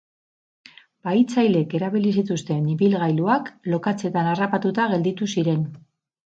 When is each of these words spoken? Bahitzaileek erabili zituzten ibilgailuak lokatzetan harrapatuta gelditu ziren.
Bahitzaileek 1.07 1.75
erabili 1.81 2.15
zituzten 2.23 2.65
ibilgailuak 2.77 3.53
lokatzetan 3.77 4.33
harrapatuta 4.35 4.91
gelditu 4.97 5.33
ziren. 5.39 5.67